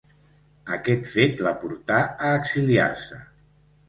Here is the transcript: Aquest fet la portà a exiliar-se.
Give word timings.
Aquest 0.77 1.03
fet 1.09 1.43
la 1.47 1.51
portà 1.63 1.99
a 2.29 2.31
exiliar-se. 2.39 3.21